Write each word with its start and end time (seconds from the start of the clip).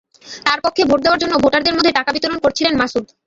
তাঁর 0.45 0.59
পক্ষে 0.65 0.83
ভোট 0.89 0.99
দেওয়ার 1.03 1.21
জন্য 1.23 1.33
ভোটারদের 1.43 1.75
মধ্যে 1.77 1.95
টাকা 1.97 2.09
বিতরণ 2.15 2.37
করছিলেন 2.43 2.73
মাসুদ। 2.81 3.05